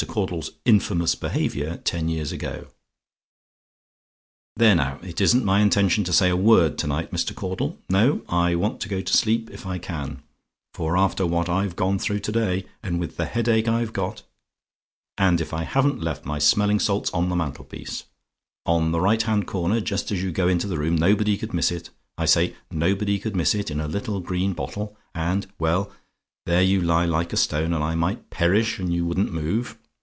CAUDLE'S 0.07 0.53
"INFAMOUS 0.65 1.13
BEHAVIOUR" 1.13 1.77
TEN 1.83 2.09
YEARS 2.09 2.31
AGO 2.31 2.69
"There 4.57 4.73
now, 4.73 4.97
it 5.03 5.21
isn't 5.21 5.45
my 5.45 5.59
intention 5.59 6.03
to 6.05 6.11
say 6.11 6.31
a 6.31 6.35
word 6.35 6.79
to 6.79 6.87
night, 6.87 7.11
Mr. 7.11 7.35
Caudle. 7.35 7.77
No; 7.87 8.23
I 8.27 8.55
want 8.55 8.79
to 8.81 8.89
go 8.89 9.01
to 9.01 9.13
sleep, 9.15 9.51
if 9.51 9.67
I 9.67 9.77
can; 9.77 10.23
for 10.73 10.97
after 10.97 11.23
what 11.27 11.47
I've 11.49 11.75
gone 11.75 11.99
through 11.99 12.21
to 12.21 12.31
day, 12.31 12.65
and 12.81 12.99
with 12.99 13.17
the 13.17 13.27
headache 13.27 13.67
I've 13.67 13.93
got, 13.93 14.23
and 15.19 15.39
if 15.39 15.53
I 15.53 15.65
haven't 15.65 16.01
left 16.01 16.25
my 16.25 16.39
smelling 16.39 16.79
salts 16.79 17.11
on 17.11 17.29
the 17.29 17.35
mantelpiece, 17.35 18.05
on 18.65 18.91
the 18.91 19.01
right 19.01 19.21
hand 19.21 19.45
corner 19.45 19.79
just 19.79 20.11
as 20.11 20.23
you 20.23 20.31
go 20.31 20.47
into 20.47 20.65
the 20.65 20.79
room 20.79 20.95
nobody 20.97 21.37
could 21.37 21.53
miss 21.53 21.71
it 21.71 21.91
I 22.17 22.25
say, 22.25 22.55
nobody 22.71 23.19
could 23.19 23.35
miss 23.35 23.53
it 23.53 23.69
in 23.69 23.79
a 23.79 23.87
little 23.87 24.19
green 24.19 24.53
bottle, 24.53 24.97
and 25.13 25.45
well, 25.59 25.91
there 26.47 26.63
you 26.63 26.81
lie 26.81 27.05
like 27.05 27.31
a 27.33 27.37
stone, 27.37 27.71
and 27.71 27.83
I 27.83 27.93
might 27.93 28.31
perish 28.31 28.79
and 28.79 28.91
you 28.91 29.05
wouldn't 29.05 29.31
move. 29.31 29.77